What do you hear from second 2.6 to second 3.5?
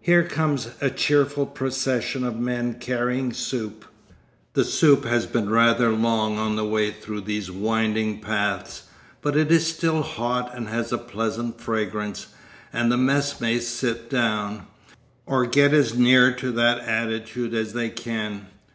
carrying